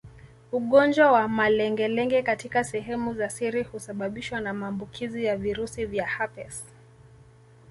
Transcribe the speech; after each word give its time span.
Ugonjwa 0.51 1.11
wa 1.11 1.27
malengelenge 1.27 2.21
katika 2.23 2.63
sehemu 2.63 3.13
za 3.13 3.29
siri 3.29 3.63
husababishwa 3.63 4.39
na 4.41 4.53
maambukizi 4.53 5.25
ya 5.25 5.37
virusi 5.37 5.85
vya 5.85 6.07
herpes 6.07 6.63